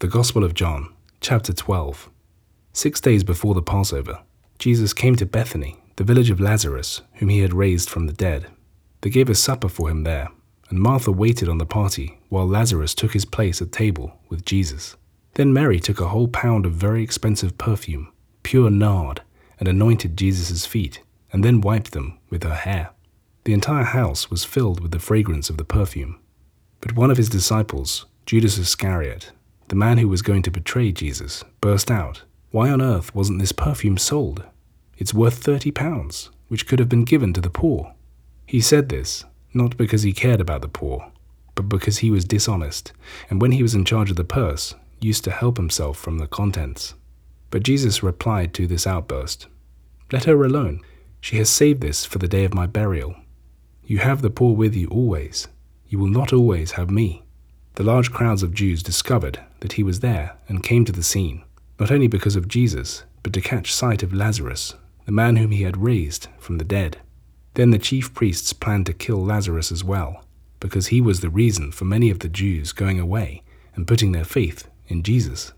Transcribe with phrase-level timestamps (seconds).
[0.00, 2.08] The Gospel of John, chapter 12.
[2.72, 4.20] Six days before the Passover,
[4.60, 8.46] Jesus came to Bethany, the village of Lazarus, whom he had raised from the dead.
[9.00, 10.28] They gave a supper for him there,
[10.70, 14.94] and Martha waited on the party while Lazarus took his place at table with Jesus.
[15.34, 18.12] Then Mary took a whole pound of very expensive perfume,
[18.44, 19.22] pure nard,
[19.58, 21.02] and anointed Jesus' feet,
[21.32, 22.90] and then wiped them with her hair.
[23.42, 26.20] The entire house was filled with the fragrance of the perfume.
[26.80, 29.32] But one of his disciples, Judas Iscariot,
[29.68, 33.52] the man who was going to betray Jesus, burst out, Why on earth wasn't this
[33.52, 34.44] perfume sold?
[34.96, 37.94] It's worth thirty pounds, which could have been given to the poor.
[38.46, 41.10] He said this, not because he cared about the poor,
[41.54, 42.92] but because he was dishonest,
[43.28, 46.26] and when he was in charge of the purse, used to help himself from the
[46.26, 46.94] contents.
[47.50, 49.46] But Jesus replied to this outburst,
[50.12, 50.80] Let her alone.
[51.20, 53.14] She has saved this for the day of my burial.
[53.84, 55.48] You have the poor with you always.
[55.88, 57.22] You will not always have me.
[57.78, 61.44] The large crowds of Jews discovered that he was there and came to the scene,
[61.78, 64.74] not only because of Jesus, but to catch sight of Lazarus,
[65.06, 66.98] the man whom he had raised from the dead.
[67.54, 70.24] Then the chief priests planned to kill Lazarus as well,
[70.58, 73.44] because he was the reason for many of the Jews going away
[73.76, 75.52] and putting their faith in Jesus.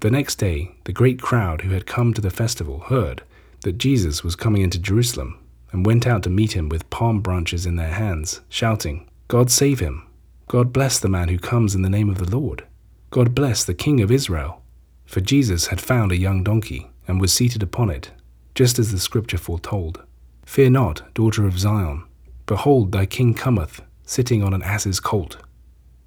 [0.00, 3.22] The next day, the great crowd who had come to the festival heard
[3.60, 5.38] that Jesus was coming into Jerusalem
[5.70, 9.78] and went out to meet him with palm branches in their hands, shouting, God save
[9.78, 10.08] him!
[10.46, 12.64] God bless the man who comes in the name of the Lord.
[13.10, 14.62] God bless the King of Israel.
[15.06, 18.10] For Jesus had found a young donkey and was seated upon it,
[18.54, 20.02] just as the scripture foretold.
[20.44, 22.04] Fear not, daughter of Zion.
[22.46, 25.38] Behold, thy king cometh, sitting on an ass's colt.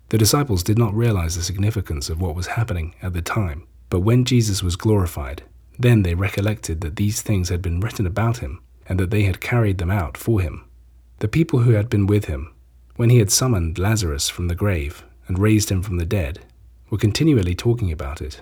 [0.10, 4.02] The disciples did not realize the significance of what was happening at the time, but
[4.02, 5.44] when Jesus was glorified,
[5.80, 9.42] then they recollected that these things had been written about him, and that they had
[9.42, 10.64] carried them out for him.
[11.20, 12.54] The people who had been with him
[12.98, 16.40] when he had summoned Lazarus from the grave and raised him from the dead,
[16.90, 18.42] were continually talking about it.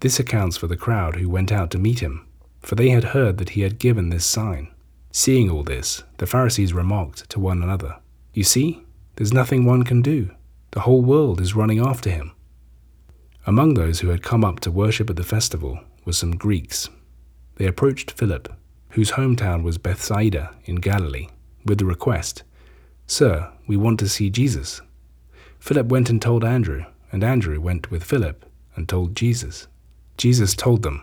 [0.00, 2.26] This accounts for the crowd who went out to meet him,
[2.60, 4.68] for they had heard that he had given this sign.
[5.10, 7.98] Seeing all this, the Pharisees remarked to one another,
[8.32, 8.82] You see,
[9.16, 10.30] there's nothing one can do.
[10.70, 12.32] The whole world is running after him.
[13.46, 16.88] Among those who had come up to worship at the festival were some Greeks.
[17.56, 18.48] They approached Philip,
[18.90, 21.28] whose hometown was Bethsaida in Galilee,
[21.66, 22.42] with the request,
[23.06, 24.80] Sir, we want to see Jesus.
[25.58, 29.66] Philip went and told Andrew, and Andrew went with Philip and told Jesus.
[30.16, 31.02] Jesus told them,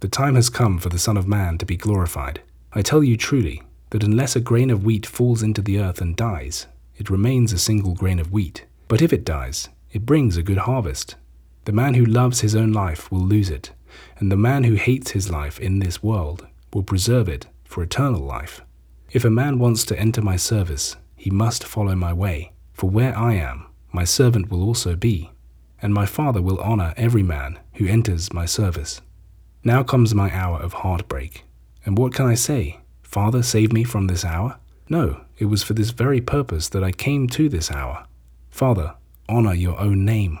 [0.00, 2.40] The time has come for the Son of Man to be glorified.
[2.72, 6.16] I tell you truly that unless a grain of wheat falls into the earth and
[6.16, 6.66] dies,
[6.98, 8.64] it remains a single grain of wheat.
[8.88, 11.16] But if it dies, it brings a good harvest.
[11.64, 13.72] The man who loves his own life will lose it,
[14.18, 18.20] and the man who hates his life in this world will preserve it for eternal
[18.20, 18.60] life.
[19.10, 22.52] If a man wants to enter my service, he must follow my way.
[22.72, 25.30] For where I am, my servant will also be,
[25.80, 29.00] and my Father will honor every man who enters my service.
[29.64, 31.44] Now comes my hour of heartbreak.
[31.84, 32.80] And what can I say?
[33.02, 34.58] Father, save me from this hour?
[34.88, 38.06] No, it was for this very purpose that I came to this hour.
[38.50, 38.94] Father,
[39.28, 40.38] honor your own name.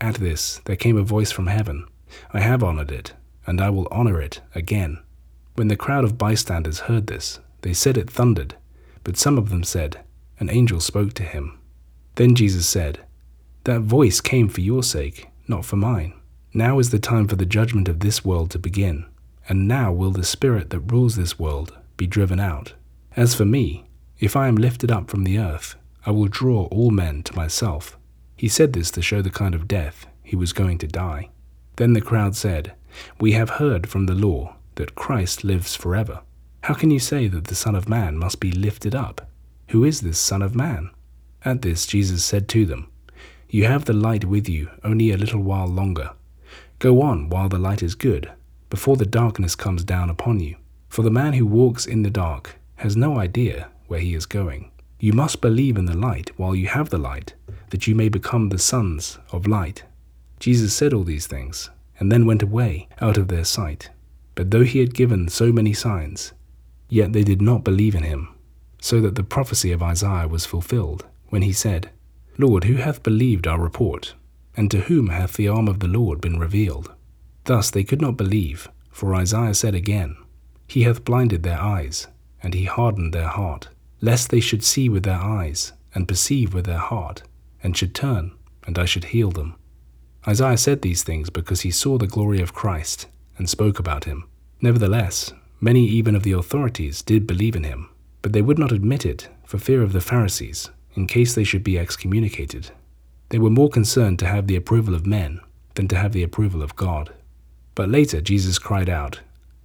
[0.00, 1.86] At this there came a voice from heaven
[2.32, 3.12] I have honored it,
[3.46, 4.98] and I will honor it again.
[5.54, 8.54] When the crowd of bystanders heard this, they said it thundered,
[9.04, 10.00] but some of them said,
[10.40, 11.58] an angel spoke to him.
[12.14, 13.00] Then Jesus said,
[13.64, 16.14] That voice came for your sake, not for mine.
[16.54, 19.06] Now is the time for the judgment of this world to begin,
[19.48, 22.72] and now will the spirit that rules this world be driven out.
[23.16, 23.84] As for me,
[24.18, 27.96] if I am lifted up from the earth, I will draw all men to myself.
[28.36, 31.28] He said this to show the kind of death he was going to die.
[31.76, 32.72] Then the crowd said,
[33.20, 36.22] We have heard from the law that Christ lives forever.
[36.62, 39.27] How can you say that the Son of Man must be lifted up?
[39.68, 40.88] Who is this Son of Man?
[41.44, 42.90] At this Jesus said to them,
[43.50, 46.12] You have the light with you only a little while longer.
[46.78, 48.30] Go on while the light is good,
[48.70, 50.56] before the darkness comes down upon you.
[50.88, 54.70] For the man who walks in the dark has no idea where he is going.
[55.00, 57.34] You must believe in the light while you have the light,
[57.68, 59.84] that you may become the sons of light.
[60.40, 61.68] Jesus said all these things,
[61.98, 63.90] and then went away out of their sight.
[64.34, 66.32] But though he had given so many signs,
[66.88, 68.28] yet they did not believe in him
[68.80, 71.90] so that the prophecy of Isaiah was fulfilled, when he said,
[72.36, 74.14] Lord, who hath believed our report?
[74.56, 76.92] And to whom hath the arm of the Lord been revealed?
[77.44, 80.16] Thus they could not believe, for Isaiah said again,
[80.66, 82.08] He hath blinded their eyes,
[82.42, 83.68] and he hardened their heart,
[84.00, 87.22] lest they should see with their eyes, and perceive with their heart,
[87.62, 88.32] and should turn,
[88.66, 89.54] and I should heal them.
[90.26, 94.24] Isaiah said these things because he saw the glory of Christ, and spoke about him.
[94.60, 97.88] Nevertheless, many even of the authorities did believe in him
[98.22, 101.64] but they would not admit it for fear of the Pharisees, in case they should
[101.64, 102.70] be excommunicated.
[103.30, 105.40] They were more concerned to have the approval of men
[105.74, 107.12] than to have the approval of God.
[107.74, 109.20] But later Jesus cried out,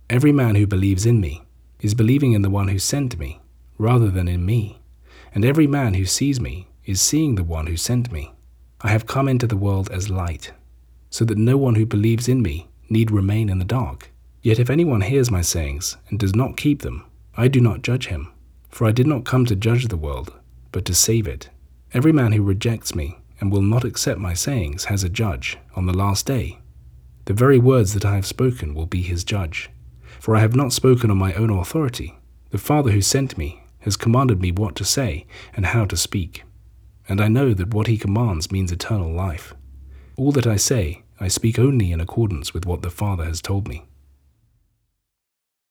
[0.10, 1.44] Every man who believes in me
[1.80, 3.40] is believing in the one who sent me,
[3.78, 4.80] rather than in me.
[5.34, 8.34] And every man who sees me is seeing the one who sent me.
[8.82, 10.52] I have come into the world as light,
[11.10, 14.12] so that no one who believes in me need remain in the dark.
[14.42, 17.06] Yet if anyone hears my sayings and does not keep them,
[17.36, 18.33] I do not judge him.
[18.74, 20.34] For I did not come to judge the world,
[20.72, 21.50] but to save it.
[21.94, 25.86] Every man who rejects me and will not accept my sayings has a judge on
[25.86, 26.58] the last day.
[27.26, 29.70] The very words that I have spoken will be his judge.
[30.20, 32.16] For I have not spoken on my own authority.
[32.50, 36.44] The Father who sent me has commanded me what to say and how to speak.
[37.08, 39.54] And I know that what he commands means eternal life.
[40.18, 43.68] All that I say, I speak only in accordance with what the Father has told
[43.68, 43.86] me.